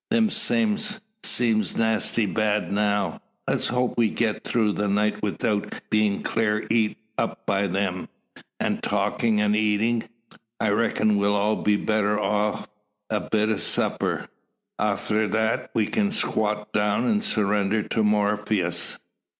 [0.09, 0.79] Them same
[1.21, 3.21] seems nasty bad now.
[3.47, 8.09] Let's hope we'll git through the night 'ithout bein' clar eat up by 'em.
[8.59, 10.05] An', talkin' o' eatin',
[10.59, 12.63] I reckin we'll all be the better o'
[13.11, 14.25] a bit supper.
[14.79, 18.97] Arter thet we kin squat down an' surrender to Morpheus."